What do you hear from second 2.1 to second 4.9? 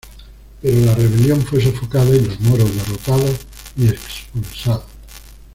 y los moros derrotados y expulsados.